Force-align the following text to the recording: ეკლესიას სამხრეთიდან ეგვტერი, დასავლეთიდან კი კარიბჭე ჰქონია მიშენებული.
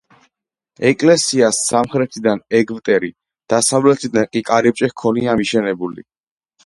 ეკლესიას 0.91 1.59
სამხრეთიდან 1.65 2.41
ეგვტერი, 2.61 3.11
დასავლეთიდან 3.55 4.29
კი 4.33 4.43
კარიბჭე 4.51 4.91
ჰქონია 4.95 5.37
მიშენებული. 5.43 6.09